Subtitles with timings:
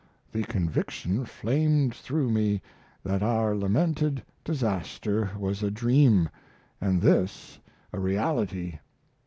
[0.31, 2.63] The conviction flamed through me
[3.03, 6.27] that our lamented disaster was a dream,
[6.63, 7.59] & this
[7.93, 8.79] a reality.